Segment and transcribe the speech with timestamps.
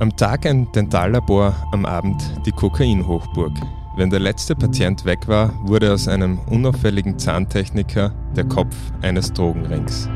[0.00, 3.52] Am Tag ein Dentallabor, am Abend die Kokainhochburg.
[3.96, 10.08] Wenn der letzte Patient weg war, wurde aus einem unauffälligen Zahntechniker der Kopf eines Drogenrings.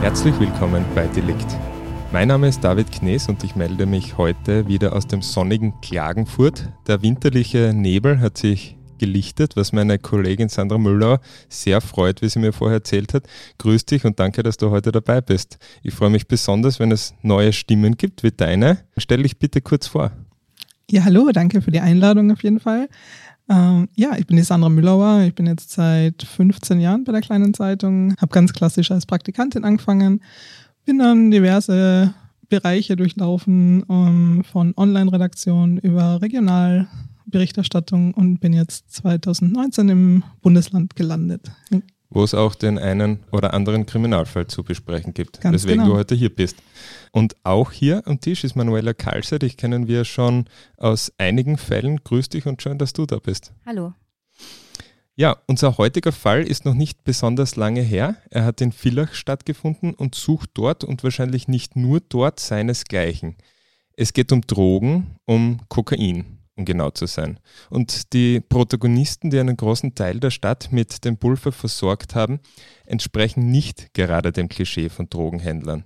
[0.00, 1.58] Herzlich willkommen bei Delikt.
[2.12, 6.68] Mein Name ist David Knees und ich melde mich heute wieder aus dem sonnigen Klagenfurt.
[6.86, 12.38] Der winterliche Nebel hat sich gelichtet, was meine Kollegin Sandra Müller sehr freut, wie sie
[12.38, 13.24] mir vorher erzählt hat.
[13.58, 15.58] Grüß dich und danke, dass du heute dabei bist.
[15.82, 18.78] Ich freue mich besonders, wenn es neue Stimmen gibt wie deine.
[18.96, 20.12] Stell dich bitte kurz vor.
[20.90, 22.88] Ja, hallo, danke für die Einladung auf jeden Fall.
[23.48, 25.22] Ähm, ja, ich bin die Sandra Müllauer.
[25.22, 29.64] Ich bin jetzt seit 15 Jahren bei der kleinen Zeitung, habe ganz klassisch als Praktikantin
[29.64, 30.20] angefangen,
[30.86, 32.14] bin dann diverse
[32.48, 34.06] Bereiche durchlaufen, um,
[34.38, 41.50] ähm, von Online-Redaktion über Regionalberichterstattung und bin jetzt 2019 im Bundesland gelandet
[42.10, 45.94] wo es auch den einen oder anderen Kriminalfall zu besprechen gibt, Ganz weswegen genau.
[45.94, 46.56] du heute hier bist.
[47.12, 50.46] Und auch hier am Tisch ist Manuela Kalser, dich kennen wir schon
[50.76, 52.02] aus einigen Fällen.
[52.04, 53.52] Grüß dich und schön, dass du da bist.
[53.66, 53.92] Hallo.
[55.18, 58.16] Ja, unser heutiger Fall ist noch nicht besonders lange her.
[58.28, 63.36] Er hat in Villach stattgefunden und sucht dort und wahrscheinlich nicht nur dort seinesgleichen.
[63.96, 67.38] Es geht um Drogen, um Kokain um genau zu sein.
[67.70, 72.40] Und die Protagonisten, die einen großen Teil der Stadt mit dem Pulver versorgt haben,
[72.86, 75.84] entsprechen nicht gerade dem Klischee von Drogenhändlern.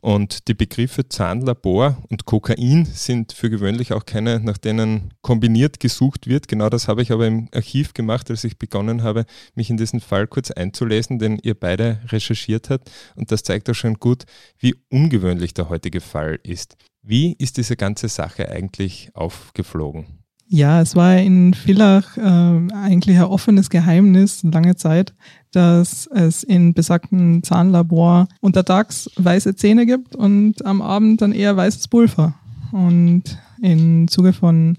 [0.00, 6.26] Und die Begriffe Zahnlabor und Kokain sind für gewöhnlich auch keine, nach denen kombiniert gesucht
[6.26, 6.48] wird.
[6.48, 9.24] Genau das habe ich aber im Archiv gemacht, als ich begonnen habe,
[9.54, 12.90] mich in diesen Fall kurz einzulesen, den ihr beide recherchiert habt.
[13.16, 14.24] Und das zeigt auch schon gut,
[14.58, 16.76] wie ungewöhnlich der heutige Fall ist.
[17.02, 20.25] Wie ist diese ganze Sache eigentlich aufgeflogen?
[20.48, 25.12] Ja, es war in Villach äh, eigentlich ein offenes Geheimnis lange Zeit,
[25.50, 31.88] dass es in besagten Zahnlabor untertags weiße Zähne gibt und am Abend dann eher weißes
[31.88, 32.34] Pulver.
[32.70, 34.78] Und im Zuge von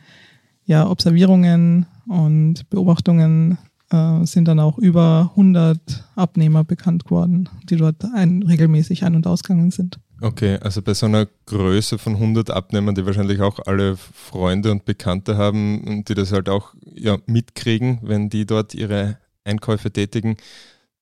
[0.66, 3.58] ja, Observierungen und Beobachtungen
[3.90, 5.80] äh, sind dann auch über 100
[6.16, 10.00] Abnehmer bekannt geworden, die dort ein, regelmäßig ein- und ausgegangen sind.
[10.20, 14.86] Okay, also bei so einer Größe von 100 Abnehmern, die wahrscheinlich auch alle Freunde und
[14.86, 20.38] Bekannte haben und die das halt auch ja, mitkriegen, wenn die dort ihre Einkäufe tätigen,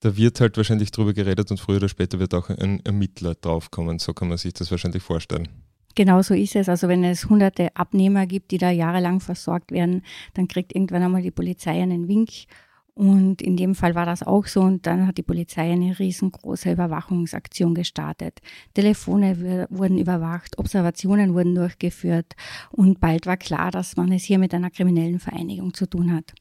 [0.02, 4.00] da wird halt wahrscheinlich drüber geredet und früher oder später wird auch ein Ermittler draufkommen.
[4.00, 5.48] So kann man sich das wahrscheinlich vorstellen.
[5.96, 6.68] Genau so ist es.
[6.68, 11.22] Also wenn es hunderte Abnehmer gibt, die da jahrelang versorgt werden, dann kriegt irgendwann einmal
[11.22, 12.32] die Polizei einen Wink
[12.96, 14.62] und in dem Fall war das auch so.
[14.62, 18.40] Und dann hat die Polizei eine riesengroße Überwachungsaktion gestartet.
[18.74, 22.34] Telefone wurden überwacht, Observationen wurden durchgeführt.
[22.72, 26.34] Und bald war klar, dass man es hier mit einer kriminellen Vereinigung zu tun hat.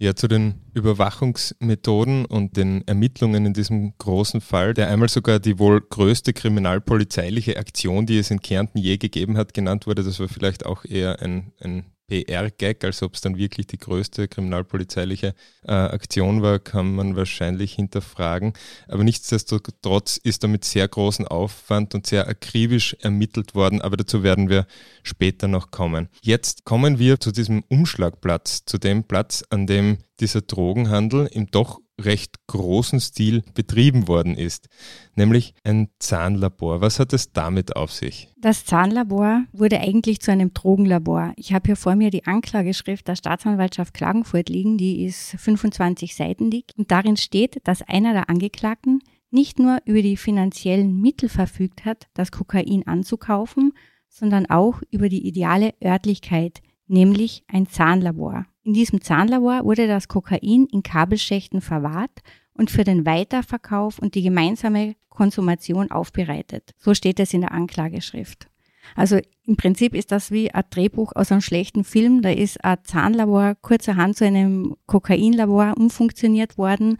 [0.00, 5.58] Ja, zu den Überwachungsmethoden und den Ermittlungen in diesem großen Fall, der einmal sogar die
[5.58, 10.04] wohl größte kriminalpolizeiliche Aktion, die es in Kärnten je gegeben hat, genannt wurde.
[10.04, 14.28] Das war vielleicht auch eher ein, ein PR-Gag, als ob es dann wirklich die größte
[14.28, 18.54] kriminalpolizeiliche äh, Aktion war, kann man wahrscheinlich hinterfragen.
[18.88, 24.22] Aber nichtsdestotrotz ist da mit sehr großem Aufwand und sehr akribisch ermittelt worden, aber dazu
[24.22, 24.66] werden wir
[25.02, 26.08] später noch kommen.
[26.22, 31.80] Jetzt kommen wir zu diesem Umschlagplatz, zu dem Platz, an dem dieser Drogenhandel im doch
[32.00, 34.68] recht großen Stil betrieben worden ist,
[35.14, 36.80] nämlich ein Zahnlabor.
[36.80, 38.28] Was hat es damit auf sich?
[38.36, 41.32] Das Zahnlabor wurde eigentlich zu einem Drogenlabor.
[41.36, 46.50] Ich habe hier vor mir die Anklageschrift der Staatsanwaltschaft Klagenfurt liegen, die ist 25 Seiten
[46.50, 51.84] dick und darin steht, dass einer der Angeklagten nicht nur über die finanziellen Mittel verfügt
[51.84, 53.72] hat, das Kokain anzukaufen,
[54.08, 58.46] sondern auch über die ideale Örtlichkeit, nämlich ein Zahnlabor.
[58.62, 62.20] In diesem Zahnlabor wurde das Kokain in Kabelschächten verwahrt
[62.54, 66.74] und für den Weiterverkauf und die gemeinsame Konsumation aufbereitet.
[66.78, 68.48] So steht es in der Anklageschrift.
[68.94, 72.22] Also im Prinzip ist das wie ein Drehbuch aus einem schlechten Film.
[72.22, 76.98] Da ist ein Zahnlabor kurzerhand zu einem Kokainlabor umfunktioniert worden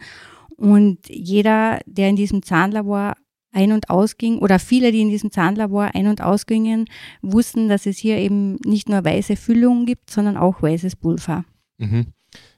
[0.57, 3.13] und jeder, der in diesem Zahnlabor
[3.51, 6.85] ein- und ausging oder viele, die in diesem Zahnlabor ein- und ausgingen,
[7.21, 11.45] wussten, dass es hier eben nicht nur weiße Füllungen gibt, sondern auch weißes Pulver.
[11.77, 12.07] Mhm.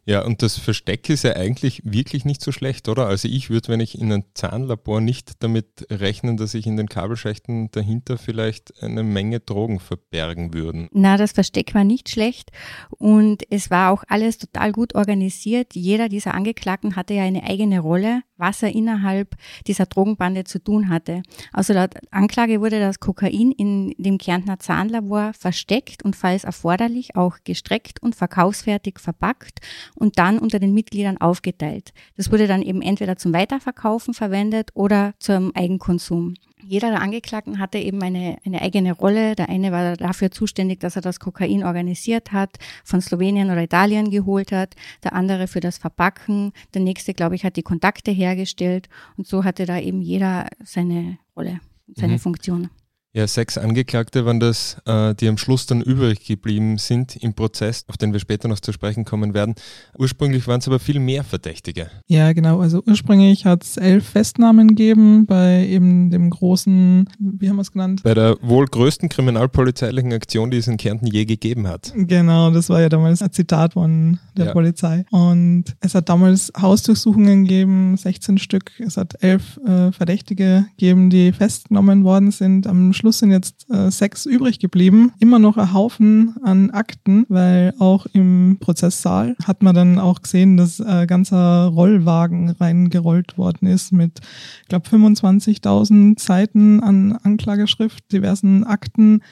[0.03, 3.05] Ja, und das Versteck ist ja eigentlich wirklich nicht so schlecht, oder?
[3.05, 6.89] Also ich würde, wenn ich in ein Zahnlabor nicht damit rechnen, dass ich in den
[6.89, 10.89] Kabelschächten dahinter vielleicht eine Menge Drogen verbergen würden.
[10.91, 12.51] Na, das Versteck war nicht schlecht
[12.89, 15.75] und es war auch alles total gut organisiert.
[15.75, 19.35] Jeder dieser Angeklagten hatte ja eine eigene Rolle, was er innerhalb
[19.67, 21.21] dieser Drogenbande zu tun hatte.
[21.53, 27.37] Also laut Anklage wurde das Kokain in dem Kärntner Zahnlabor versteckt und falls erforderlich auch
[27.45, 29.59] gestreckt und verkaufsfertig verpackt
[29.95, 31.93] und dann unter den Mitgliedern aufgeteilt.
[32.17, 36.33] Das wurde dann eben entweder zum Weiterverkaufen verwendet oder zum Eigenkonsum.
[36.63, 39.35] Jeder der Angeklagten hatte eben eine, eine eigene Rolle.
[39.35, 44.09] Der eine war dafür zuständig, dass er das Kokain organisiert hat, von Slowenien oder Italien
[44.11, 48.89] geholt hat, der andere für das Verpacken, der nächste, glaube ich, hat die Kontakte hergestellt
[49.17, 51.59] und so hatte da eben jeder seine Rolle,
[51.95, 52.19] seine mhm.
[52.19, 52.69] Funktion.
[53.13, 57.83] Ja, sechs Angeklagte waren das, äh, die am Schluss dann übrig geblieben sind im Prozess,
[57.89, 59.55] auf den wir später noch zu sprechen kommen werden.
[59.97, 61.91] Ursprünglich waren es aber viel mehr Verdächtige.
[62.07, 62.61] Ja, genau.
[62.61, 67.73] Also ursprünglich hat es elf Festnahmen gegeben bei eben dem großen, wie haben wir es
[67.73, 68.01] genannt?
[68.03, 71.91] Bei der wohl größten kriminalpolizeilichen Aktion, die es in Kärnten je gegeben hat.
[71.93, 74.53] Genau, das war ja damals ein Zitat von der ja.
[74.53, 75.03] Polizei.
[75.11, 78.71] Und es hat damals Hausdurchsuchungen gegeben, 16 Stück.
[78.79, 82.67] Es hat elf äh, Verdächtige gegeben, die festgenommen worden sind.
[82.67, 85.11] Am Schluss sind jetzt äh, sechs übrig geblieben.
[85.19, 90.55] Immer noch ein Haufen an Akten, weil auch im Prozesssaal hat man dann auch gesehen,
[90.55, 94.19] dass ein ganzer Rollwagen reingerollt worden ist mit,
[94.61, 99.23] ich glaube, 25.000 Seiten an Anklageschrift, diversen Akten.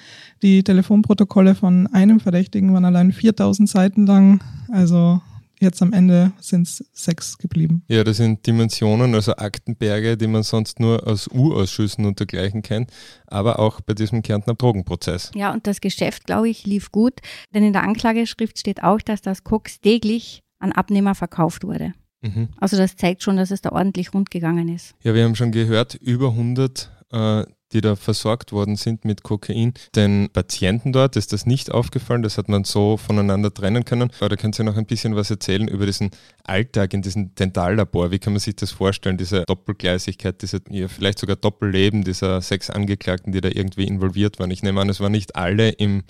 [0.41, 4.41] Die Telefonprotokolle von einem Verdächtigen waren allein 4.000 Seiten lang.
[4.71, 5.21] Also
[5.59, 7.83] Jetzt am Ende sind es sechs geblieben.
[7.87, 12.91] Ja, das sind Dimensionen, also Aktenberge, die man sonst nur aus U-Ausschüssen und dergleichen kennt,
[13.27, 15.31] aber auch bei diesem Kärntner Drogenprozess.
[15.35, 17.15] Ja, und das Geschäft, glaube ich, lief gut,
[17.53, 21.93] denn in der Anklageschrift steht auch, dass das Koks täglich an Abnehmer verkauft wurde.
[22.21, 22.49] Mhm.
[22.57, 24.95] Also das zeigt schon, dass es da ordentlich rund gegangen ist.
[25.03, 29.73] Ja, wir haben schon gehört, über 100 äh, die da versorgt worden sind mit Kokain.
[29.95, 34.11] Den Patienten dort ist das nicht aufgefallen, das hat man so voneinander trennen können.
[34.19, 36.11] Aber da könnt ihr noch ein bisschen was erzählen über diesen
[36.43, 38.11] Alltag in diesem Dentallabor.
[38.11, 42.69] Wie kann man sich das vorstellen, diese Doppelgleisigkeit, diese, ja, vielleicht sogar Doppelleben dieser sechs
[42.69, 44.51] Angeklagten, die da irgendwie involviert waren?
[44.51, 46.03] Ich nehme an, es waren nicht alle im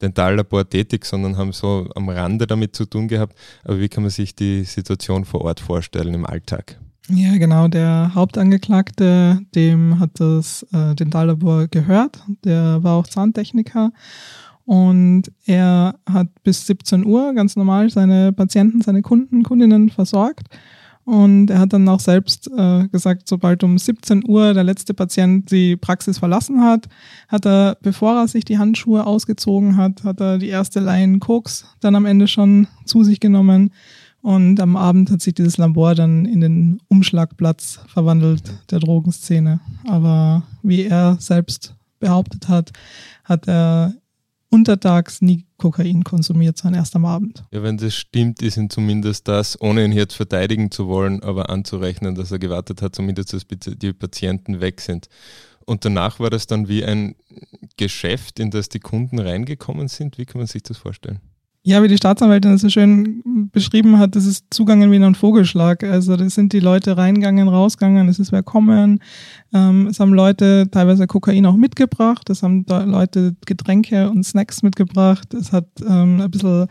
[0.00, 3.38] Dentallabor tätig, sondern haben so am Rande damit zu tun gehabt.
[3.62, 6.78] Aber wie kann man sich die Situation vor Ort vorstellen im Alltag?
[7.08, 7.68] Ja, genau.
[7.68, 12.22] Der Hauptangeklagte, dem hat das äh, Dentallabor gehört.
[12.44, 13.90] Der war auch Zahntechniker.
[14.64, 20.46] Und er hat bis 17 Uhr ganz normal seine Patienten, seine Kunden, Kundinnen versorgt.
[21.04, 25.50] Und er hat dann auch selbst äh, gesagt, sobald um 17 Uhr der letzte Patient
[25.50, 26.86] die Praxis verlassen hat,
[27.26, 31.64] hat er, bevor er sich die Handschuhe ausgezogen hat, hat er die erste Line Koks
[31.80, 33.72] dann am Ende schon zu sich genommen
[34.22, 39.60] und am Abend hat sich dieses Labor dann in den Umschlagplatz verwandelt der Drogenszene.
[39.88, 42.70] Aber wie er selbst behauptet hat,
[43.24, 43.94] hat er
[44.48, 47.42] untertags nie Kokain konsumiert, sondern erst am Abend.
[47.50, 51.50] Ja, wenn das stimmt, ist ihm zumindest das, ohne ihn jetzt verteidigen zu wollen, aber
[51.50, 55.08] anzurechnen, dass er gewartet hat, zumindest dass die Patienten weg sind.
[55.64, 57.16] Und danach war das dann wie ein
[57.76, 60.18] Geschäft, in das die Kunden reingekommen sind.
[60.18, 61.20] Wie kann man sich das vorstellen?
[61.64, 63.22] Ja, wie die Staatsanwältin das so schön
[63.52, 65.84] beschrieben hat, das ist zugangen wie ein Vogelschlag.
[65.84, 68.98] Also da sind die Leute reingegangen, rausgegangen, es ist wer kommen.
[69.54, 75.34] Ähm, es haben Leute teilweise Kokain auch mitgebracht, es haben Leute Getränke und Snacks mitgebracht.
[75.34, 76.66] Es hat ähm, ein bisschen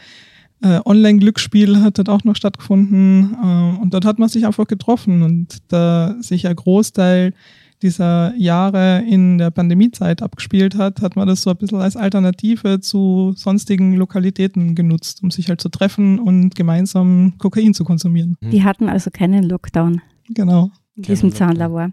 [0.61, 3.37] äh, Online-Glücksspiel hat dort auch noch stattgefunden.
[3.41, 7.33] Ähm, und dort hat man sich einfach getroffen und da sich ein Großteil
[7.81, 12.79] dieser Jahre in der Pandemiezeit abgespielt hat, hat man das so ein bisschen als Alternative
[12.79, 18.37] zu sonstigen Lokalitäten genutzt, um sich halt zu treffen und gemeinsam Kokain zu konsumieren.
[18.41, 20.01] Die hatten also keinen Lockdown.
[20.29, 20.71] Genau.
[20.95, 21.91] In diesem Zahnlabor.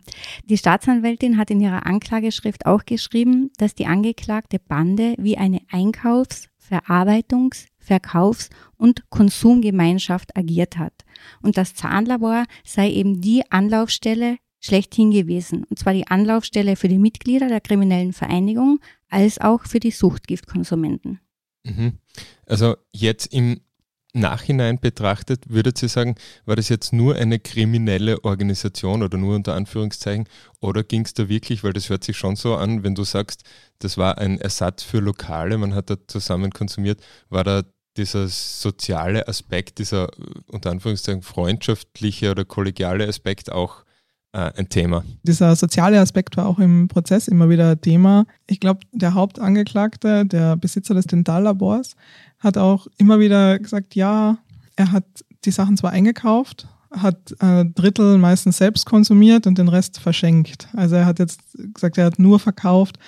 [0.48, 6.48] Die Staatsanwältin hat in ihrer Anklageschrift auch geschrieben, dass die angeklagte Bande wie eine Einkaufs-,
[6.58, 10.92] Verarbeitungs-, Verkaufs- und Konsumgemeinschaft agiert hat.
[11.40, 15.64] Und das Zahnlabor sei eben die Anlaufstelle schlechthin gewesen.
[15.64, 21.20] Und zwar die Anlaufstelle für die Mitglieder der kriminellen Vereinigung als auch für die Suchtgiftkonsumenten.
[21.64, 21.98] Mhm.
[22.46, 23.60] Also jetzt im
[24.14, 26.14] Nachhinein betrachtet, würdet Sie sagen,
[26.46, 30.28] war das jetzt nur eine kriminelle Organisation oder nur unter Anführungszeichen
[30.60, 33.42] oder ging es da wirklich, weil das hört sich schon so an, wenn du sagst,
[33.80, 37.62] das war ein Ersatz für Lokale, man hat da zusammen konsumiert, war da
[37.96, 40.08] dieser soziale Aspekt, dieser
[40.46, 43.84] unter Anführungszeichen freundschaftliche oder kollegiale Aspekt auch
[44.32, 45.04] äh, ein Thema.
[45.23, 48.26] Dieser soziale Aspekt war auch im Prozess immer wieder Thema.
[48.47, 51.97] Ich glaube, der Hauptangeklagte, der Besitzer des Dentallabors,
[52.38, 54.38] hat auch immer wieder gesagt, ja,
[54.76, 55.04] er hat
[55.44, 60.68] die Sachen zwar eingekauft, hat ein Drittel meistens selbst konsumiert und den Rest verschenkt.
[60.75, 61.40] Also er hat jetzt
[61.75, 62.99] gesagt, er hat nur verkauft,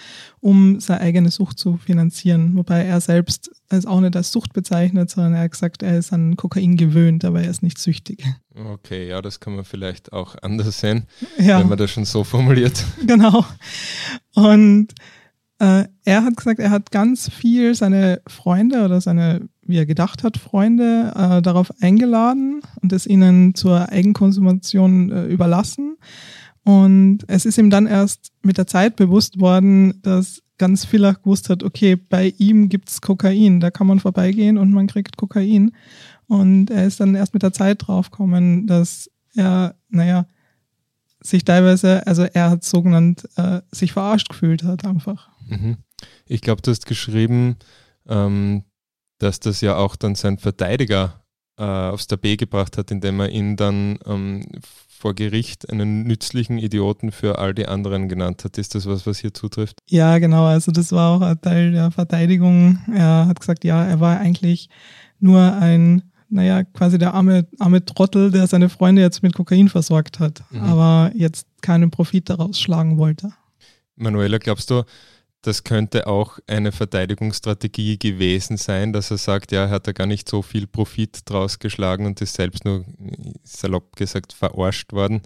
[0.41, 2.57] um seine eigene Sucht zu finanzieren.
[2.57, 6.13] Wobei er selbst es auch nicht als Sucht bezeichnet, sondern er hat gesagt, er ist
[6.13, 8.25] an Kokain gewöhnt, aber er ist nicht süchtig.
[8.55, 11.07] Okay, ja, das kann man vielleicht auch anders sehen,
[11.39, 11.61] Ja.
[11.61, 12.85] wenn man das schon so formuliert.
[13.07, 13.45] Genau.
[14.35, 14.89] Und
[15.59, 20.23] äh, er hat gesagt, er hat ganz viel seine Freunde oder seine, wie er gedacht
[20.23, 25.97] hat, Freunde äh, darauf eingeladen und es ihnen zur Eigenkonsumation äh, überlassen.
[26.65, 31.49] Und es ist ihm dann erst mit der Zeit bewusst worden, dass ganz Villach gewusst
[31.49, 35.73] hat, okay, bei ihm gibt's Kokain, da kann man vorbeigehen und man kriegt Kokain.
[36.27, 40.27] Und er ist dann erst mit der Zeit draufgekommen, dass er, naja,
[41.23, 45.31] sich teilweise, also er hat so genannt, äh, sich verarscht gefühlt hat einfach.
[45.49, 45.79] Mhm.
[46.27, 47.57] Ich glaube, du hast geschrieben,
[48.09, 48.65] ähm,
[49.21, 51.21] dass das ja auch dann sein Verteidiger
[51.59, 54.45] äh, aufs Tapet gebracht hat, indem er ihn dann ähm,
[54.89, 58.59] vor Gericht einen nützlichen Idioten für all die anderen genannt hat.
[58.59, 59.79] Ist das was, was hier zutrifft?
[59.89, 62.79] Ja, genau, also das war auch ein Teil der Verteidigung.
[62.95, 64.69] Er hat gesagt, ja, er war eigentlich
[65.21, 70.19] nur ein, naja, quasi der arme, arme Trottel, der seine Freunde jetzt mit Kokain versorgt
[70.19, 70.61] hat, Mhm.
[70.65, 73.33] aber jetzt keinen Profit daraus schlagen wollte.
[73.97, 74.85] Manuela, glaubst du,
[75.42, 80.06] das könnte auch eine Verteidigungsstrategie gewesen sein, dass er sagt, ja, er hat da gar
[80.06, 82.85] nicht so viel Profit draus geschlagen und ist selbst nur
[83.42, 85.23] salopp gesagt verarscht worden.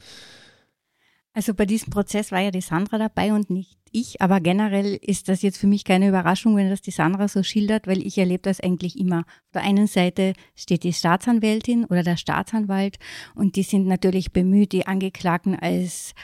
[1.32, 5.28] Also bei diesem Prozess war ja die Sandra dabei und nicht ich, aber generell ist
[5.28, 8.42] das jetzt für mich keine Überraschung, wenn das die Sandra so schildert, weil ich erlebe
[8.42, 9.20] das eigentlich immer.
[9.20, 12.98] Auf der einen Seite steht die Staatsanwältin oder der Staatsanwalt
[13.36, 16.14] und die sind natürlich bemüht, die Angeklagten als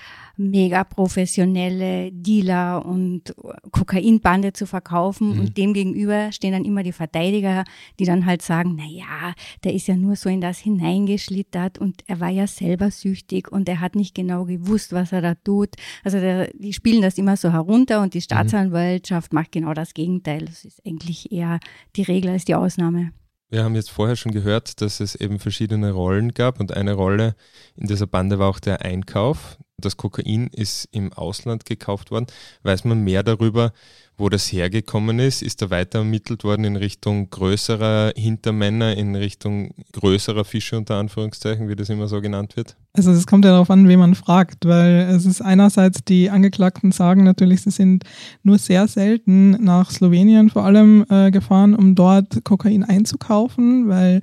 [0.41, 3.35] mega professionelle Dealer und
[3.73, 5.41] Kokainbande zu verkaufen Mhm.
[5.41, 7.65] und dem gegenüber stehen dann immer die Verteidiger,
[7.99, 12.03] die dann halt sagen, na ja, der ist ja nur so in das hineingeschlittert und
[12.07, 15.71] er war ja selber süchtig und er hat nicht genau gewusst, was er da tut.
[16.05, 20.47] Also der, die spielen das immer so herunter und die Staatsanwaltschaft macht genau das Gegenteil.
[20.47, 21.61] Das ist eigentlich eher
[21.97, 23.13] die Regel als die Ausnahme.
[23.51, 27.35] Wir haben jetzt vorher schon gehört, dass es eben verschiedene Rollen gab und eine Rolle
[27.77, 29.59] in dieser Bande war auch der Einkauf.
[29.81, 32.27] Das Kokain ist im Ausland gekauft worden.
[32.63, 33.73] Weiß man mehr darüber,
[34.21, 35.43] wo das hergekommen ist?
[35.43, 41.69] Ist da weiter ermittelt worden in Richtung größerer Hintermänner, in Richtung größerer Fische unter Anführungszeichen,
[41.69, 42.77] wie das immer so genannt wird?
[42.93, 46.93] Also es kommt ja darauf an, wen man fragt, weil es ist einerseits, die Angeklagten
[46.93, 48.05] sagen natürlich, sie sind
[48.43, 54.21] nur sehr selten nach Slowenien vor allem äh, gefahren, um dort Kokain einzukaufen, weil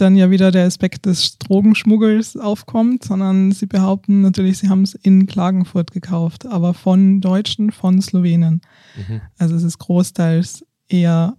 [0.00, 4.94] dann ja wieder der Aspekt des Drogenschmuggels aufkommt, sondern sie behaupten natürlich, sie haben es
[4.94, 8.60] in Klagenfurt gekauft, aber von Deutschen, von Slowenen.
[8.96, 9.20] Mhm.
[9.36, 11.36] Also es ist großteils eher,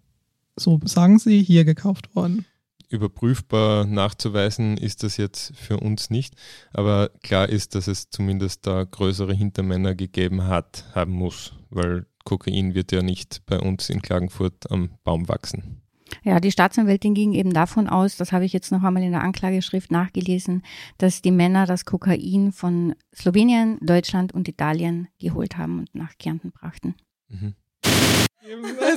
[0.56, 2.46] so sagen sie, hier gekauft worden.
[2.90, 6.34] Überprüfbar nachzuweisen ist das jetzt für uns nicht,
[6.74, 12.74] aber klar ist, dass es zumindest da größere Hintermänner gegeben hat, haben muss, weil Kokain
[12.74, 15.82] wird ja nicht bei uns in Klagenfurt am Baum wachsen.
[16.24, 19.22] Ja, die Staatsanwältin ging eben davon aus, das habe ich jetzt noch einmal in der
[19.22, 20.64] Anklageschrift nachgelesen,
[20.98, 26.52] dass die Männer das Kokain von Slowenien, Deutschland und Italien geholt haben und nach Kärnten
[26.52, 26.96] brachten.
[27.30, 27.54] Mhm.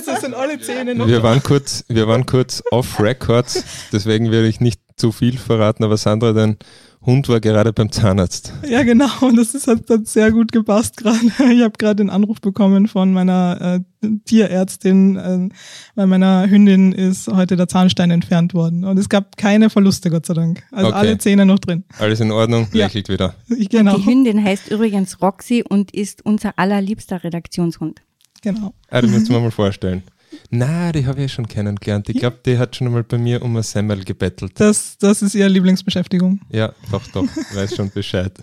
[0.07, 4.47] Es sind alle Zähne noch Wir waren kurz, wir waren kurz off record, deswegen werde
[4.47, 6.57] ich nicht zu viel verraten, aber Sandra, dein
[7.05, 8.53] Hund war gerade beim Zahnarzt.
[8.67, 9.07] Ja, genau.
[9.21, 11.19] Und das ist, hat, hat sehr gut gepasst gerade.
[11.51, 15.49] Ich habe gerade den Anruf bekommen von meiner äh, Tierärztin, äh,
[15.95, 18.83] weil meiner Hündin ist heute der Zahnstein entfernt worden.
[18.85, 20.63] Und es gab keine Verluste, Gott sei Dank.
[20.71, 20.97] Also Okay.
[20.97, 21.83] alle Zähne noch drin.
[21.99, 22.85] Alles in Ordnung, Ja.
[22.85, 23.35] lächelt wieder.
[23.49, 23.97] Ich, genau.
[23.97, 28.01] Die Hündin heißt übrigens Roxy und ist unser allerliebster Redaktionshund.
[28.41, 28.73] genau.
[28.89, 30.03] Ah, das müsst ihr mir mal vorstellen.
[30.49, 32.09] Na, die habe ich schon kennengelernt.
[32.09, 34.53] Ich glaube, die hat schon einmal bei mir um ein Semmel gebettelt.
[34.55, 36.41] Das, das ist ihre Lieblingsbeschäftigung.
[36.49, 38.33] Ja, doch, doch, weiß schon Bescheid.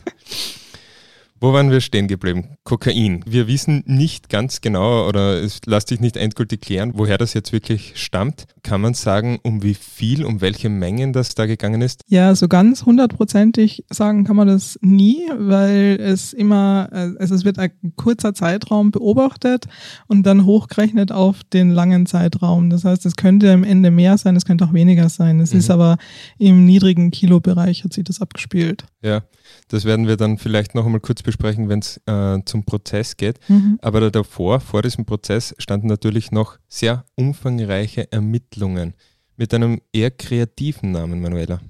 [1.43, 2.57] Wo waren wir stehen geblieben?
[2.65, 3.25] Kokain.
[3.27, 7.51] Wir wissen nicht ganz genau oder es lässt sich nicht endgültig klären, woher das jetzt
[7.51, 8.45] wirklich stammt.
[8.63, 12.03] Kann man sagen, um wie viel, um welche Mengen das da gegangen ist?
[12.09, 17.59] Ja, so ganz hundertprozentig sagen kann man das nie, weil es immer, also es wird
[17.59, 19.65] ein kurzer Zeitraum beobachtet
[20.09, 22.69] und dann hochgerechnet auf den langen Zeitraum.
[22.69, 25.41] Das heißt, es könnte am Ende mehr sein, es könnte auch weniger sein.
[25.41, 25.59] Es Mhm.
[25.61, 25.97] ist aber
[26.37, 28.85] im niedrigen Kilobereich hat sich das abgespielt.
[29.03, 29.23] Ja,
[29.69, 33.39] das werden wir dann vielleicht noch einmal kurz besprechen, wenn es äh, zum Prozess geht.
[33.49, 33.79] Mhm.
[33.83, 38.95] Aber da davor, vor diesem Prozess, standen natürlich noch sehr umfangreiche Ermittlungen
[39.37, 41.61] mit einem eher kreativen Namen, Manuela.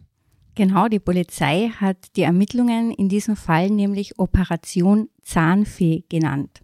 [0.54, 6.60] Genau, die Polizei hat die Ermittlungen in diesem Fall nämlich Operation Zahnfee genannt.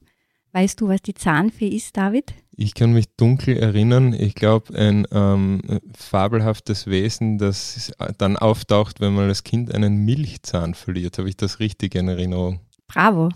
[0.52, 2.34] Weißt du, was die Zahnfee ist, David?
[2.56, 5.60] Ich kann mich dunkel erinnern, ich glaube, ein ähm,
[5.94, 11.18] fabelhaftes Wesen, das dann auftaucht, wenn man als Kind einen Milchzahn verliert.
[11.18, 12.60] Habe ich das richtig in Erinnerung?
[12.88, 13.30] Bravo.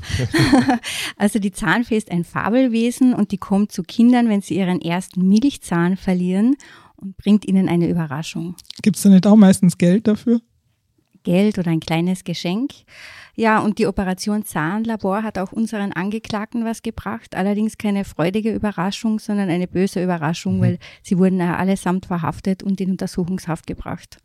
[1.16, 5.28] also die Zahnfee ist ein Fabelwesen und die kommt zu Kindern, wenn sie ihren ersten
[5.28, 6.56] Milchzahn verlieren
[6.96, 8.56] und bringt ihnen eine Überraschung.
[8.82, 10.40] Gibt es da nicht auch meistens Geld dafür?
[11.22, 12.72] Geld oder ein kleines Geschenk.
[13.34, 17.34] Ja, und die Operation Zahnlabor hat auch unseren Angeklagten was gebracht.
[17.34, 20.62] Allerdings keine freudige Überraschung, sondern eine böse Überraschung, mhm.
[20.62, 24.18] weil sie wurden allesamt verhaftet und in Untersuchungshaft gebracht.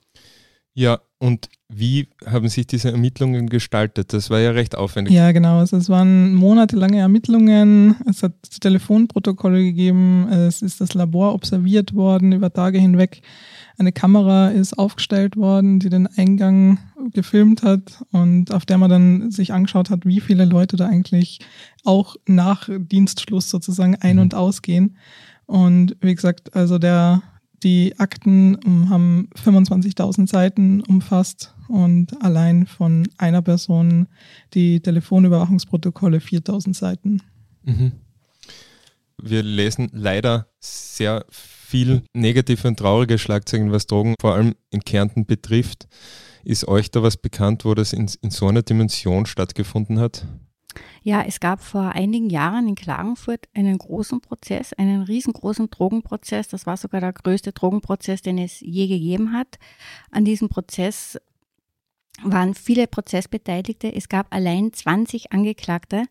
[0.74, 4.14] Ja, und wie haben sich diese Ermittlungen gestaltet?
[4.14, 5.14] Das war ja recht aufwendig.
[5.14, 5.60] Ja, genau.
[5.60, 7.96] Also es waren monatelange Ermittlungen.
[8.08, 10.28] Es hat Telefonprotokolle gegeben.
[10.30, 13.24] Es ist das Labor observiert worden über Tage hinweg.
[13.78, 16.78] Eine Kamera ist aufgestellt worden, die den Eingang
[17.12, 21.40] gefilmt hat und auf der man dann sich angeschaut hat, wie viele Leute da eigentlich
[21.84, 24.22] auch nach Dienstschluss sozusagen ein- mhm.
[24.22, 24.98] und ausgehen.
[25.48, 27.24] Und wie gesagt, also der
[27.66, 34.08] die Akten haben 25.000 Seiten umfasst und allein von einer Person
[34.54, 37.24] die Telefonüberwachungsprotokolle 4.000 Seiten.
[37.64, 37.94] Mhm.
[39.20, 45.26] Wir lesen leider sehr viel negative und traurige Schlagzeilen, was Drogen vor allem in Kärnten
[45.26, 45.88] betrifft.
[46.44, 50.28] Ist euch da was bekannt, wo das in, in so einer Dimension stattgefunden hat?
[51.04, 56.48] Ja, es gab vor einigen Jahren in Klagenfurt einen großen Prozess, einen riesengroßen Drogenprozess.
[56.48, 59.60] Das war sogar der größte Drogenprozess, den es je gegeben hat.
[60.12, 61.20] An diesem Prozess
[62.24, 63.94] waren viele Prozessbeteiligte.
[63.94, 66.04] Es gab allein 20 Angeklagte.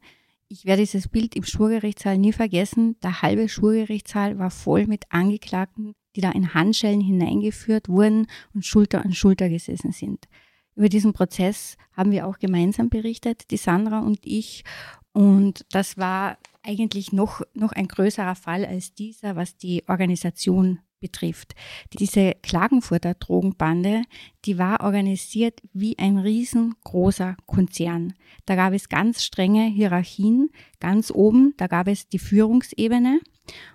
[0.49, 2.97] Ich werde dieses Bild im Schwurgerichtssaal nie vergessen.
[3.02, 9.04] Der halbe Schwurgerichtssaal war voll mit Angeklagten, die da in Handschellen hineingeführt wurden und Schulter
[9.04, 10.26] an Schulter gesessen sind.
[10.76, 14.64] Über diesen Prozess haben wir auch gemeinsam berichtet, die Sandra und ich.
[15.12, 21.54] Und das war eigentlich noch, noch ein größerer Fall als dieser, was die Organisation betrifft.
[21.98, 24.04] Diese Klagenfurter Drogenbande,
[24.46, 28.14] die war organisiert wie ein riesengroßer Konzern.
[28.46, 30.48] Da gab es ganz strenge Hierarchien.
[30.80, 33.20] Ganz oben, da gab es die Führungsebene.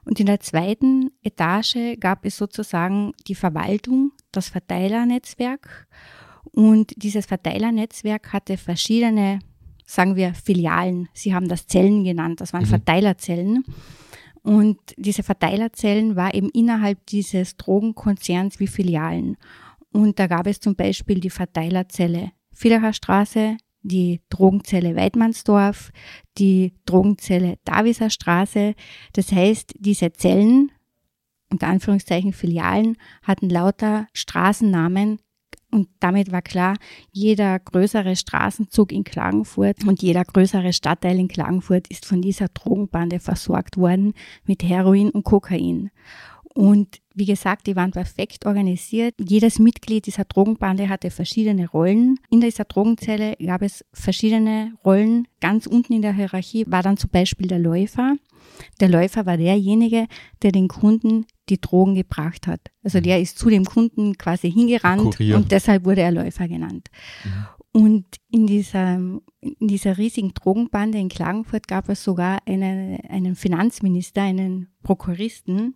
[0.05, 5.87] Und in der zweiten Etage gab es sozusagen die Verwaltung, das Verteilernetzwerk
[6.51, 9.39] und dieses Verteilernetzwerk hatte verschiedene,
[9.85, 11.09] sagen wir, Filialen.
[11.13, 12.67] Sie haben das Zellen genannt, das waren mhm.
[12.67, 13.65] Verteilerzellen.
[14.41, 19.37] Und diese Verteilerzellen war eben innerhalb dieses Drogenkonzerns wie Filialen.
[19.91, 25.91] Und da gab es zum Beispiel die Verteilerzelle Villacher Straße, die Drogenzelle Weidmannsdorf,
[26.37, 28.75] die Drogenzelle Daviser Straße.
[29.13, 30.71] Das heißt, diese Zellen,
[31.49, 35.19] unter Anführungszeichen Filialen, hatten lauter Straßennamen,
[35.71, 36.75] und damit war klar,
[37.11, 43.19] jeder größere Straßenzug in Klagenfurt und jeder größere Stadtteil in Klagenfurt ist von dieser Drogenbande
[43.19, 44.13] versorgt worden
[44.45, 45.91] mit Heroin und Kokain.
[46.55, 49.13] Und wie gesagt, die waren perfekt organisiert.
[49.19, 52.19] Jedes Mitglied dieser Drogenbande hatte verschiedene Rollen.
[52.29, 55.27] In dieser Drogenzelle gab es verschiedene Rollen.
[55.39, 58.15] Ganz unten in der Hierarchie war dann zum Beispiel der Läufer.
[58.79, 60.07] Der Läufer war derjenige,
[60.41, 62.61] der den Kunden die Drogen gebracht hat.
[62.83, 65.35] Also der ist zu dem Kunden quasi hingerannt Kurier.
[65.35, 66.89] und deshalb wurde er Läufer genannt.
[67.23, 67.45] Mhm.
[67.71, 74.23] Und in dieser, in dieser riesigen Drogenbande in Klagenfurt gab es sogar eine, einen Finanzminister,
[74.23, 75.75] einen Prokuristen,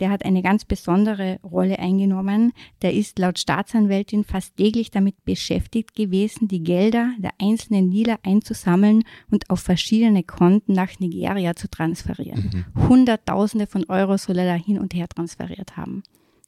[0.00, 2.52] der hat eine ganz besondere Rolle eingenommen.
[2.82, 9.02] Der ist laut Staatsanwältin fast täglich damit beschäftigt gewesen, die Gelder der einzelnen Dealer einzusammeln
[9.30, 12.64] und auf verschiedene Konten nach Nigeria zu transferieren.
[12.74, 12.88] Mhm.
[12.88, 16.02] Hunderttausende von Euro soll er da hin und her transferiert haben.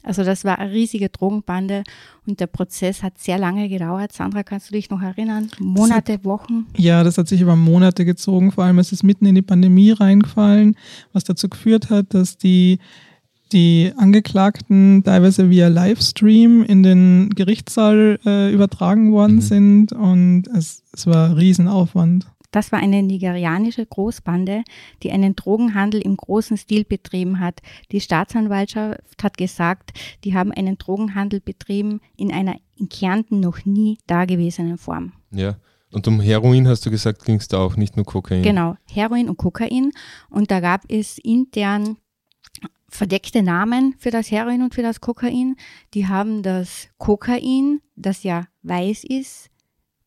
[0.06, 1.82] Also das war eine riesige Drogenbande
[2.26, 4.12] und der Prozess hat sehr lange gedauert.
[4.12, 5.50] Sandra, kannst du dich noch erinnern?
[5.58, 6.66] Monate, hat, Wochen?
[6.76, 8.52] Ja, das hat sich über Monate gezogen.
[8.52, 10.76] Vor allem ist es mitten in die Pandemie reingefallen,
[11.12, 12.78] was dazu geführt hat, dass die
[13.52, 19.40] die Angeklagten teilweise via Livestream in den Gerichtssaal äh, übertragen worden mhm.
[19.40, 22.26] sind und es, es war Riesenaufwand.
[22.56, 24.64] Das war eine nigerianische Großbande,
[25.02, 27.60] die einen Drogenhandel im großen Stil betrieben hat.
[27.92, 29.92] Die Staatsanwaltschaft hat gesagt,
[30.24, 35.12] die haben einen Drogenhandel betrieben in einer in Kärnten noch nie dagewesenen Form.
[35.32, 35.58] Ja.
[35.92, 38.42] Und um Heroin hast du gesagt, ging es da auch nicht nur Kokain?
[38.42, 39.90] Genau, Heroin und Kokain.
[40.30, 41.98] Und da gab es intern
[42.88, 45.56] verdeckte Namen für das Heroin und für das Kokain.
[45.92, 49.50] Die haben das Kokain, das ja weiß ist,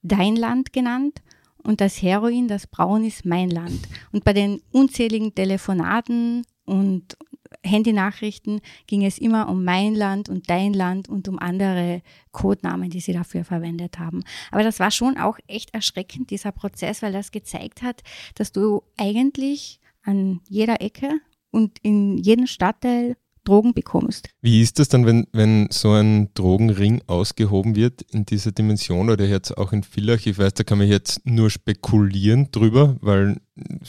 [0.02, 1.22] dein Land genannt
[1.70, 3.88] und das Heroin, das braun ist, mein Land.
[4.12, 7.16] Und bei den unzähligen Telefonaten und
[7.64, 12.02] Handynachrichten ging es immer um mein Land und dein Land und um andere
[12.32, 14.24] Codenamen, die sie dafür verwendet haben.
[14.50, 18.02] Aber das war schon auch echt erschreckend, dieser Prozess, weil das gezeigt hat,
[18.34, 21.20] dass du eigentlich an jeder Ecke
[21.52, 24.30] und in jedem Stadtteil Drogen bekommst.
[24.42, 29.26] Wie ist das dann, wenn, wenn so ein Drogenring ausgehoben wird in dieser Dimension oder
[29.26, 30.26] jetzt auch in Villach?
[30.26, 33.42] Ich weiß, da kann man jetzt nur spekulieren drüber, weil,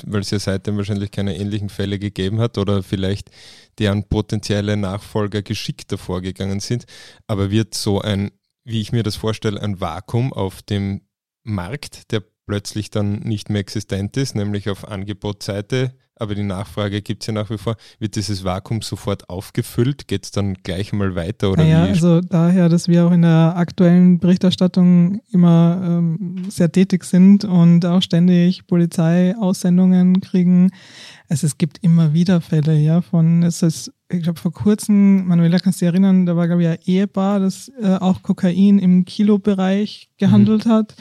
[0.05, 3.31] weil es ja seitdem wahrscheinlich keine ähnlichen Fälle gegeben hat oder vielleicht
[3.79, 6.87] deren potenzielle Nachfolger geschickter vorgegangen sind.
[7.27, 8.31] Aber wird so ein,
[8.65, 11.03] wie ich mir das vorstelle, ein Vakuum auf dem
[11.43, 17.23] Markt, der plötzlich dann nicht mehr existent ist, nämlich auf Angebotsseite, aber die Nachfrage gibt
[17.23, 17.77] es ja nach wie vor.
[17.99, 20.07] Wird dieses Vakuum sofort aufgefüllt?
[20.07, 21.51] Geht es dann gleich mal weiter?
[21.51, 27.05] Oder naja, also daher, dass wir auch in der aktuellen Berichterstattung immer ähm, sehr tätig
[27.05, 30.71] sind und auch ständig Polizeiaussendungen kriegen.
[31.29, 35.59] Also es gibt immer wieder Fälle, ja, von, es ist, ich glaube vor kurzem, Manuela
[35.59, 39.05] kannst du dich erinnern, da war glaube ich ein Ehepaar, das äh, auch Kokain im
[39.05, 40.71] Kilobereich gehandelt mhm.
[40.71, 40.97] hat.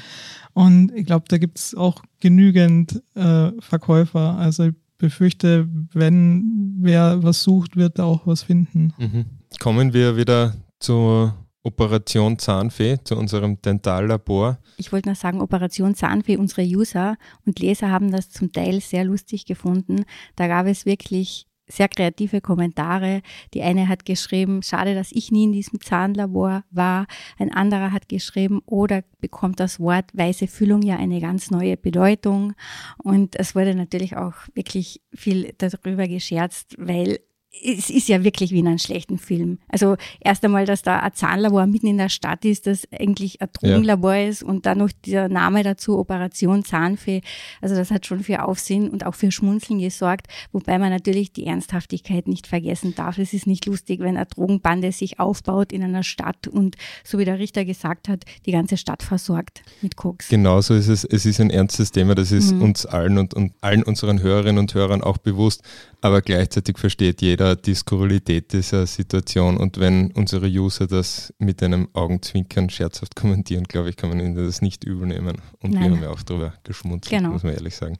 [0.53, 4.35] Und ich glaube, da gibt es auch genügend äh, Verkäufer.
[4.37, 8.93] Also ich befürchte, wenn wer was sucht, wird er auch was finden.
[8.99, 9.25] Mhm.
[9.59, 11.33] Kommen wir wieder zur
[11.63, 14.59] Operation Zahnfee, zu unserem Dentallabor.
[14.77, 19.03] Ich wollte nur sagen, Operation Zahnfee, unsere User und Leser haben das zum Teil sehr
[19.03, 20.03] lustig gefunden.
[20.35, 23.21] Da gab es wirklich sehr kreative Kommentare.
[23.53, 27.05] Die eine hat geschrieben, schade, dass ich nie in diesem Zahnlabor war.
[27.37, 32.53] Ein anderer hat geschrieben, oder bekommt das Wort weiße Füllung ja eine ganz neue Bedeutung.
[32.97, 37.19] Und es wurde natürlich auch wirklich viel darüber gescherzt, weil
[37.51, 39.57] es ist ja wirklich wie in einem schlechten Film.
[39.69, 43.49] Also erst einmal, dass da ein Zahnlabor mitten in der Stadt ist, das eigentlich ein
[43.51, 44.29] Drogenlabor ja.
[44.29, 47.21] ist und dann noch der Name dazu, Operation Zahnfee.
[47.61, 51.47] Also das hat schon für Aufsehen und auch für Schmunzeln gesorgt, wobei man natürlich die
[51.47, 53.17] Ernsthaftigkeit nicht vergessen darf.
[53.17, 57.25] Es ist nicht lustig, wenn eine Drogenbande sich aufbaut in einer Stadt und, so wie
[57.25, 60.29] der Richter gesagt hat, die ganze Stadt versorgt mit Koks.
[60.29, 61.03] Genauso ist es.
[61.03, 62.61] Es ist ein ernstes Thema, das ist mhm.
[62.61, 65.63] uns allen und, und allen unseren Hörerinnen und Hörern auch bewusst,
[66.01, 71.89] aber gleichzeitig versteht jeder, die Skurrilität dieser Situation und wenn unsere User das mit einem
[71.93, 75.41] Augenzwinkern scherzhaft kommentieren, glaube ich, kann man ihnen das nicht übel nehmen.
[75.59, 75.83] Und Nein.
[75.83, 77.33] wir haben ja auch darüber geschmunzelt, genau.
[77.33, 77.97] muss man ehrlich sagen.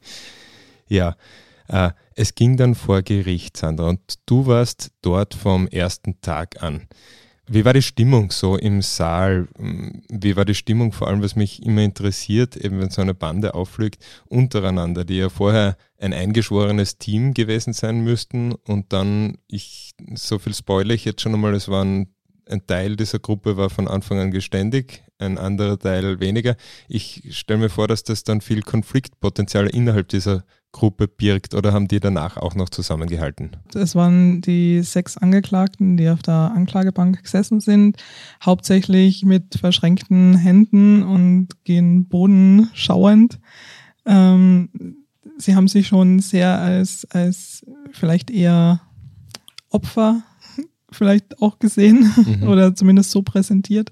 [0.87, 1.15] Ja,
[1.67, 6.87] äh, es ging dann vor Gericht, Sandra, und du warst dort vom ersten Tag an.
[7.51, 9.47] Wie war die Stimmung so im Saal?
[9.57, 13.55] Wie war die Stimmung, vor allem was mich immer interessiert, eben wenn so eine Bande
[13.55, 20.37] auffliegt, untereinander, die ja vorher ein eingeschworenes Team gewesen sein müssten und dann, ich, so
[20.37, 22.13] viel spoilere ich jetzt schon einmal, es waren
[22.47, 26.55] ein Teil dieser Gruppe war von Anfang an geständig, ein anderer Teil weniger.
[26.87, 31.87] Ich stelle mir vor, dass das dann viel Konfliktpotenzial innerhalb dieser Gruppe birgt oder haben
[31.87, 33.51] die danach auch noch zusammengehalten?
[33.73, 37.97] Es waren die sechs Angeklagten, die auf der Anklagebank gesessen sind,
[38.43, 43.39] hauptsächlich mit verschränkten Händen und gehen Boden schauend.
[44.05, 44.69] Ähm,
[45.37, 48.81] sie haben sich schon sehr als, als vielleicht eher
[49.69, 50.21] Opfer
[50.91, 52.43] vielleicht auch gesehen mhm.
[52.47, 53.89] oder zumindest so präsentiert.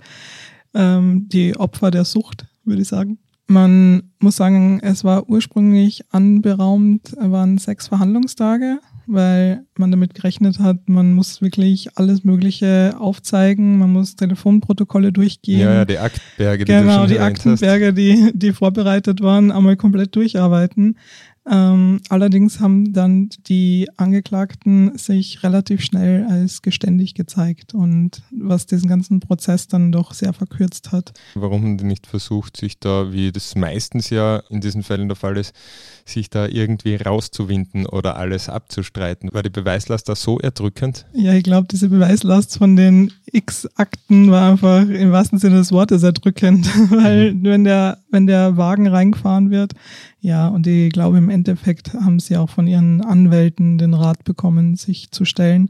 [0.73, 3.17] Ähm, die Opfer der Sucht, würde ich sagen.
[3.47, 10.89] Man muss sagen, es war ursprünglich anberaumt, waren sechs Verhandlungstage, weil man damit gerechnet hat,
[10.89, 15.61] man muss wirklich alles Mögliche aufzeigen, man muss Telefonprotokolle durchgehen.
[15.61, 20.97] Ja, ja, die Aktberge, die genau, die Aktenberge, die, die vorbereitet waren, einmal komplett durcharbeiten.
[21.49, 28.89] Ähm, allerdings haben dann die Angeklagten sich relativ schnell als geständig gezeigt und was diesen
[28.89, 31.13] ganzen Prozess dann doch sehr verkürzt hat.
[31.35, 35.15] Warum haben die nicht versucht, sich da, wie das meistens ja in diesen Fällen der
[35.15, 35.53] Fall ist,
[36.05, 39.29] sich da irgendwie rauszuwinden oder alles abzustreiten?
[39.33, 41.05] War die Beweislast da so erdrückend?
[41.13, 46.03] Ja, ich glaube, diese Beweislast von den X-Akten war einfach im wahrsten Sinne des Wortes
[46.03, 47.43] erdrückend, weil mhm.
[47.43, 49.73] wenn der, wenn der Wagen reingefahren wird,
[50.19, 54.75] ja, und ich glaube, im Endeffekt haben sie auch von ihren Anwälten den Rat bekommen,
[54.75, 55.69] sich zu stellen.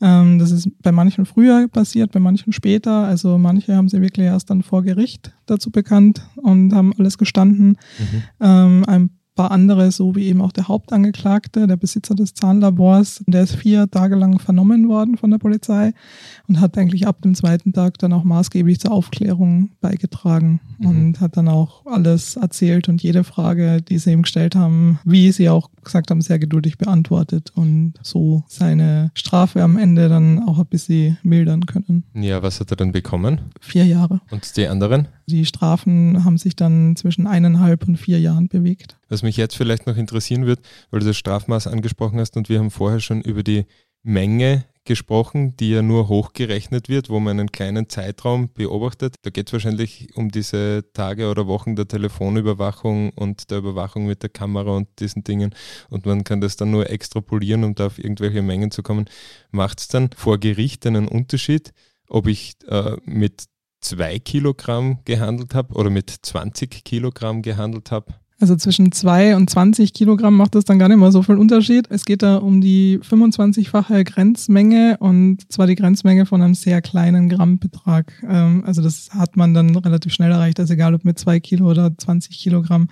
[0.00, 3.04] Ähm, das ist bei manchen früher passiert, bei manchen später.
[3.04, 7.76] Also manche haben sie wirklich erst dann vor Gericht dazu bekannt und haben alles gestanden.
[7.98, 8.22] Mhm.
[8.40, 13.42] Ähm, ein paar andere, so wie eben auch der Hauptangeklagte, der Besitzer des Zahnlabors, der
[13.42, 15.92] ist vier Tage lang vernommen worden von der Polizei
[16.48, 20.86] und hat eigentlich ab dem zweiten Tag dann auch maßgeblich zur Aufklärung beigetragen mhm.
[20.86, 25.32] und hat dann auch alles erzählt und jede Frage, die sie ihm gestellt haben, wie
[25.32, 30.58] sie auch gesagt haben, sehr geduldig beantwortet und so seine Strafe am Ende dann auch
[30.58, 32.04] ein bisschen mildern können.
[32.14, 33.40] Ja, was hat er dann bekommen?
[33.60, 34.20] Vier Jahre.
[34.30, 35.08] Und die anderen?
[35.26, 38.96] Die Strafen haben sich dann zwischen eineinhalb und vier Jahren bewegt.
[39.08, 40.60] Was mich jetzt vielleicht noch interessieren wird,
[40.90, 43.66] weil du das Strafmaß angesprochen hast und wir haben vorher schon über die
[44.04, 49.16] Menge gesprochen, die ja nur hochgerechnet wird, wo man einen kleinen Zeitraum beobachtet.
[49.22, 54.22] Da geht es wahrscheinlich um diese Tage oder Wochen der Telefonüberwachung und der Überwachung mit
[54.22, 55.54] der Kamera und diesen Dingen.
[55.88, 59.06] Und man kann das dann nur extrapolieren, um da auf irgendwelche Mengen zu kommen.
[59.50, 61.72] Macht es dann vor Gericht einen Unterschied,
[62.08, 63.44] ob ich äh, mit
[63.80, 68.14] zwei Kilogramm gehandelt habe oder mit 20 Kilogramm gehandelt habe?
[68.40, 71.86] Also zwischen 2 und 20 Kilogramm macht das dann gar nicht mehr so viel Unterschied.
[71.90, 77.28] Es geht da um die 25-fache Grenzmenge und zwar die Grenzmenge von einem sehr kleinen
[77.28, 78.12] Grammbetrag.
[78.28, 81.70] Ähm, also das hat man dann relativ schnell erreicht, also egal ob mit 2 Kilo
[81.70, 82.88] oder 20 Kilogramm.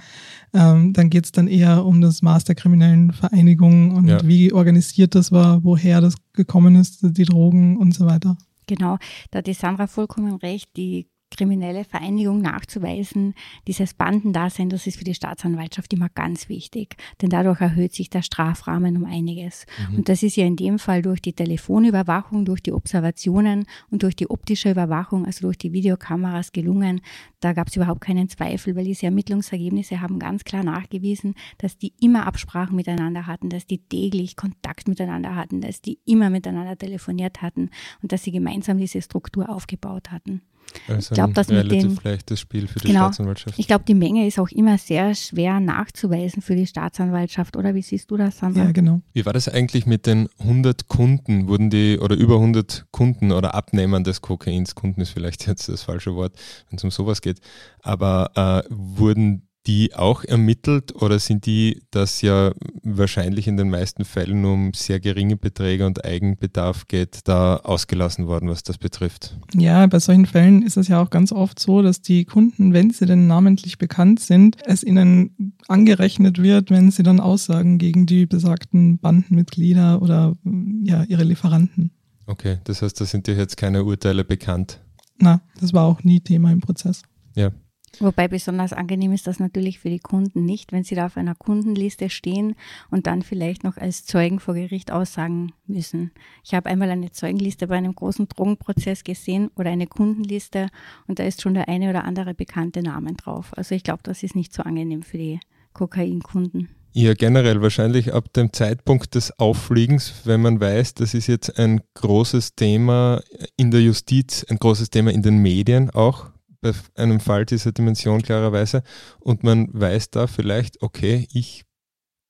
[0.54, 4.18] Ähm, dann geht es dann eher um das Maß der kriminellen Vereinigung und ja.
[4.24, 8.36] wie organisiert das war, woher das gekommen ist, die Drogen und so weiter.
[8.66, 8.98] Genau,
[9.30, 10.68] da hat die Sandra vollkommen recht.
[10.76, 13.34] Die kriminelle Vereinigung nachzuweisen,
[13.66, 18.22] dieses Bandendasein, das ist für die Staatsanwaltschaft immer ganz wichtig, denn dadurch erhöht sich der
[18.22, 19.66] Strafrahmen um einiges.
[19.90, 19.98] Mhm.
[19.98, 24.14] Und das ist ja in dem Fall durch die Telefonüberwachung, durch die Observationen und durch
[24.14, 27.00] die optische Überwachung, also durch die Videokameras gelungen.
[27.40, 31.92] Da gab es überhaupt keinen Zweifel, weil diese Ermittlungsergebnisse haben ganz klar nachgewiesen, dass die
[32.00, 37.42] immer Absprachen miteinander hatten, dass die täglich Kontakt miteinander hatten, dass die immer miteinander telefoniert
[37.42, 37.70] hatten
[38.02, 40.42] und dass sie gemeinsam diese Struktur aufgebaut hatten.
[40.88, 43.58] Also ich glaube, dass mit dem leichtes Spiel für die genau, Staatsanwaltschaft.
[43.58, 47.82] Ich glaube, die Menge ist auch immer sehr schwer nachzuweisen für die Staatsanwaltschaft, oder wie
[47.82, 48.64] siehst du das, Sandra?
[48.64, 49.02] Ja, genau.
[49.12, 51.48] Wie war das eigentlich mit den 100 Kunden?
[51.48, 55.82] Wurden die oder über 100 Kunden oder Abnehmern des Kokains, Kunden ist vielleicht jetzt das
[55.82, 56.34] falsche Wort,
[56.68, 57.40] wenn es um sowas geht,
[57.82, 64.04] aber äh, wurden die auch ermittelt oder sind die, das ja wahrscheinlich in den meisten
[64.04, 69.38] Fällen um sehr geringe Beträge und Eigenbedarf geht, da ausgelassen worden, was das betrifft?
[69.54, 72.90] Ja, bei solchen Fällen ist es ja auch ganz oft so, dass die Kunden, wenn
[72.90, 78.26] sie denn namentlich bekannt sind, es ihnen angerechnet wird, wenn sie dann aussagen gegen die
[78.26, 80.34] besagten Bandenmitglieder oder
[80.82, 81.92] ja, ihre Lieferanten.
[82.26, 84.80] Okay, das heißt, da sind dir jetzt keine Urteile bekannt.
[85.18, 87.02] Na, das war auch nie Thema im Prozess.
[87.34, 87.50] Ja,
[88.00, 91.34] Wobei besonders angenehm ist das natürlich für die Kunden nicht, wenn sie da auf einer
[91.34, 92.54] Kundenliste stehen
[92.90, 96.10] und dann vielleicht noch als Zeugen vor Gericht aussagen müssen.
[96.42, 100.68] Ich habe einmal eine Zeugenliste bei einem großen Drogenprozess gesehen oder eine Kundenliste
[101.06, 103.56] und da ist schon der eine oder andere bekannte Namen drauf.
[103.56, 105.40] Also ich glaube, das ist nicht so angenehm für die
[105.74, 106.68] Kokainkunden.
[106.94, 111.80] Ja, generell wahrscheinlich ab dem Zeitpunkt des Auffliegens, wenn man weiß, das ist jetzt ein
[111.94, 113.22] großes Thema
[113.56, 116.30] in der Justiz, ein großes Thema in den Medien auch,
[116.62, 118.82] bei einem Fall dieser Dimension klarerweise
[119.20, 121.64] und man weiß da vielleicht, okay, ich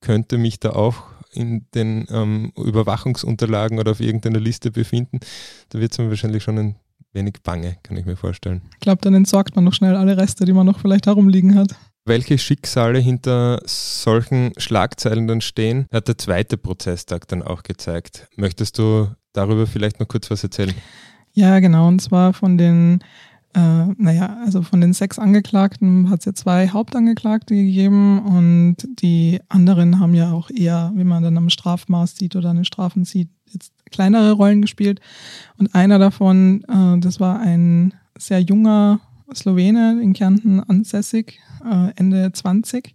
[0.01, 5.21] könnte mich da auch in den ähm, Überwachungsunterlagen oder auf irgendeiner Liste befinden,
[5.69, 6.77] da wird es mir wahrscheinlich schon ein
[7.13, 8.63] wenig bange, kann ich mir vorstellen.
[8.75, 11.75] Ich glaube, dann entsorgt man noch schnell alle Reste, die man noch vielleicht herumliegen hat.
[12.05, 18.29] Welche Schicksale hinter solchen Schlagzeilen dann stehen, hat der zweite Prozesstag dann auch gezeigt.
[18.37, 20.75] Möchtest du darüber vielleicht noch kurz was erzählen?
[21.33, 21.89] Ja, genau.
[21.89, 23.05] Und zwar von den
[23.55, 29.41] äh, naja, also von den sechs Angeklagten hat es ja zwei Hauptangeklagte gegeben und die
[29.49, 33.05] anderen haben ja auch eher, wie man dann am Strafmaß sieht oder an den Strafen
[33.05, 35.01] sieht, jetzt kleinere Rollen gespielt.
[35.59, 39.01] Und einer davon, äh, das war ein sehr junger
[39.35, 42.95] Slowene in Kärnten ansässig, äh, Ende 20.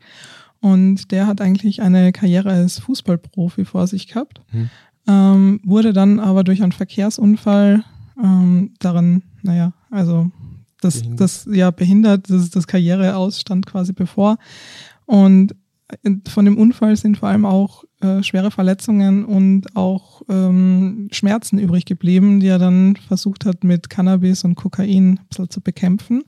[0.59, 4.69] Und der hat eigentlich eine Karriere als Fußballprofi vor sich gehabt, hm.
[5.07, 7.83] ähm, wurde dann aber durch einen Verkehrsunfall
[8.21, 10.31] ähm, daran, naja, also
[10.81, 11.19] das, behindert.
[11.19, 14.37] das ja behindert, das, das Karriereaus stand quasi bevor.
[15.05, 15.55] Und
[16.27, 21.85] von dem Unfall sind vor allem auch äh, schwere Verletzungen und auch ähm, Schmerzen übrig
[21.85, 26.23] geblieben, die er dann versucht hat, mit Cannabis und Kokain ein bisschen zu bekämpfen.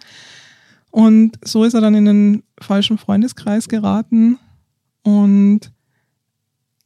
[0.92, 4.40] Und so ist er dann in den falschen Freundeskreis geraten
[5.04, 5.72] und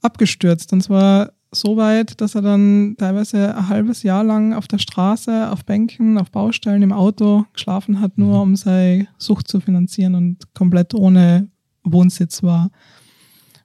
[0.01, 0.73] abgestürzt.
[0.73, 5.51] Und zwar so weit, dass er dann teilweise ein halbes Jahr lang auf der Straße,
[5.51, 8.41] auf Bänken, auf Baustellen, im Auto geschlafen hat, nur mhm.
[8.41, 11.47] um seine Sucht zu finanzieren und komplett ohne
[11.83, 12.71] Wohnsitz war.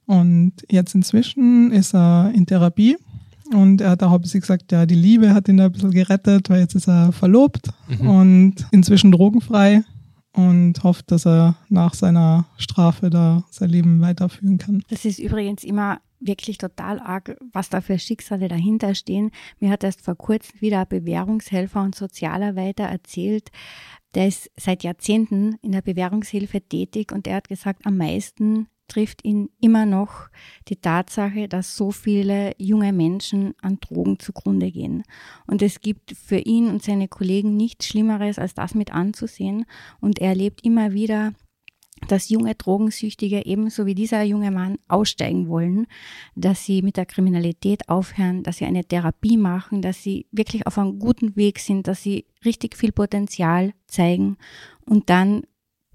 [0.05, 2.97] Und jetzt inzwischen ist er in Therapie
[3.53, 6.49] und er hat auch hauptsächlich gesagt, ja, die Liebe hat ihn da ein bisschen gerettet,
[6.49, 8.09] weil jetzt ist er verlobt mhm.
[8.09, 9.83] und inzwischen drogenfrei
[10.33, 14.83] und hofft, dass er nach seiner Strafe da sein Leben weiterführen kann.
[14.89, 19.31] Das ist übrigens immer wirklich total arg, was da für Schicksale dahinter stehen.
[19.59, 23.51] Mir hat erst vor kurzem wieder ein Bewährungshelfer und Sozialarbeiter erzählt,
[24.15, 29.23] der ist seit Jahrzehnten in der Bewährungshilfe tätig und er hat gesagt, am meisten trifft
[29.23, 30.27] ihn immer noch
[30.67, 35.03] die Tatsache, dass so viele junge Menschen an Drogen zugrunde gehen.
[35.47, 39.65] Und es gibt für ihn und seine Kollegen nichts Schlimmeres, als das mit anzusehen.
[40.01, 41.33] Und er erlebt immer wieder
[42.07, 45.87] dass junge Drogensüchtige ebenso wie dieser junge Mann aussteigen wollen,
[46.35, 50.77] dass sie mit der Kriminalität aufhören, dass sie eine Therapie machen, dass sie wirklich auf
[50.77, 54.37] einem guten Weg sind, dass sie richtig viel Potenzial zeigen
[54.85, 55.43] und dann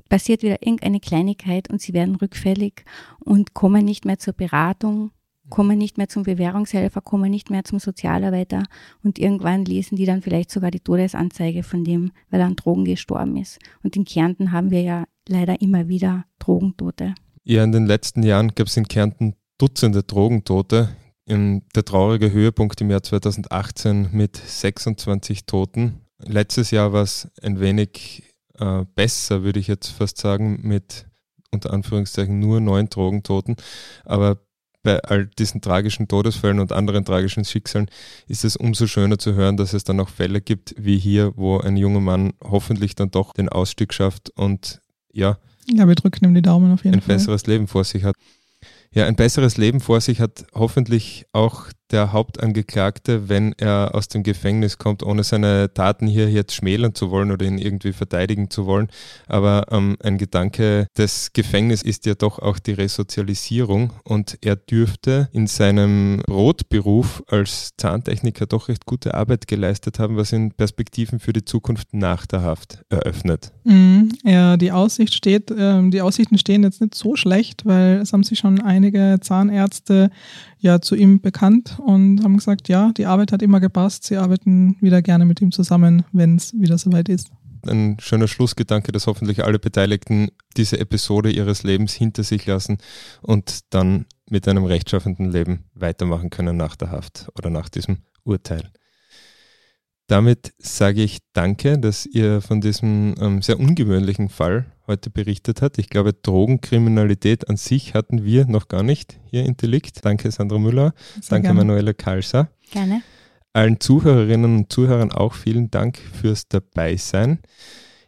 [0.09, 2.85] passiert wieder irgendeine Kleinigkeit und sie werden rückfällig
[3.21, 5.11] und kommen nicht mehr zur Beratung,
[5.51, 8.65] kommen nicht mehr zum Bewährungshelfer, kommen nicht mehr zum Sozialarbeiter
[9.03, 12.85] und irgendwann lesen die dann vielleicht sogar die Todesanzeige von dem, weil er an Drogen
[12.85, 13.59] gestorben ist.
[13.83, 17.15] Und in Kärnten haben wir ja leider immer wieder Drogentote.
[17.45, 20.97] Ja, in den letzten Jahren gab es in Kärnten Dutzende Drogentote.
[21.27, 26.01] Der traurige Höhepunkt im Jahr 2018 mit 26 Toten.
[26.19, 31.07] Letztes Jahr war es ein wenig äh, besser, würde ich jetzt fast sagen, mit
[31.51, 33.57] unter Anführungszeichen nur neun Drogentoten.
[34.05, 34.39] Aber
[34.85, 37.89] bei all diesen tragischen Todesfällen und anderen tragischen Schicksalen
[38.29, 41.59] ist es umso schöner zu hören, dass es dann auch Fälle gibt, wie hier, wo
[41.59, 45.39] ein junger Mann hoffentlich dann doch den Ausstieg schafft und ja,
[45.73, 47.15] ja wir drücken ihm die Daumen auf jeden ein Fall.
[47.15, 48.15] Ein besseres Leben vor sich hat.
[48.93, 54.23] Ja, ein besseres Leben vor sich hat hoffentlich auch der Hauptangeklagte, wenn er aus dem
[54.23, 58.67] Gefängnis kommt, ohne seine Taten hier jetzt schmälern zu wollen oder ihn irgendwie verteidigen zu
[58.67, 58.89] wollen.
[59.27, 65.29] Aber ähm, ein Gedanke des Gefängnisses ist ja doch auch die Resozialisierung und er dürfte
[65.33, 71.33] in seinem Brotberuf als Zahntechniker doch recht gute Arbeit geleistet haben, was ihn Perspektiven für
[71.33, 73.53] die Zukunft nach der Haft eröffnet.
[73.65, 78.13] Mhm, ja, die Aussicht steht, äh, die Aussichten stehen jetzt nicht so schlecht, weil es
[78.13, 80.11] haben sich schon einige Zahnärzte
[80.65, 84.05] ja zu ihm bekannt und haben gesagt, ja, die Arbeit hat immer gepasst.
[84.05, 87.31] Sie arbeiten wieder gerne mit ihm zusammen, wenn es wieder soweit ist.
[87.67, 92.79] Ein schöner Schlussgedanke, dass hoffentlich alle Beteiligten diese Episode ihres Lebens hinter sich lassen
[93.23, 98.71] und dann mit einem rechtschaffenden Leben weitermachen können nach der Haft oder nach diesem Urteil.
[100.07, 105.79] Damit sage ich danke, dass ihr von diesem ähm, sehr ungewöhnlichen Fall heute berichtet habt.
[105.79, 110.05] Ich glaube, Drogenkriminalität an sich hatten wir noch gar nicht hier in Delikt.
[110.05, 110.95] Danke, Sandra Müller.
[111.15, 111.65] Sehr danke, gerne.
[111.65, 112.51] Manuela Kalser.
[112.71, 113.03] Gerne.
[113.53, 117.39] Allen Zuhörerinnen und Zuhörern auch vielen Dank fürs Dabeisein.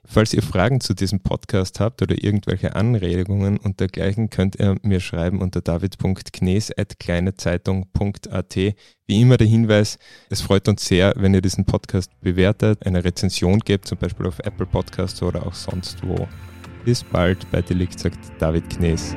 [0.08, 5.00] Falls ihr Fragen zu diesem Podcast habt oder irgendwelche Anregungen und dergleichen, könnt ihr mir
[5.00, 8.54] schreiben unter david.knes.kleinezeitung.at.
[8.54, 9.98] Wie immer der Hinweis,
[10.30, 14.38] es freut uns sehr, wenn ihr diesen Podcast bewertet, eine Rezension gebt, zum Beispiel auf
[14.38, 16.28] Apple Podcasts oder auch sonst wo.
[16.86, 19.16] Bis bald bei Delikt sagt David Knees.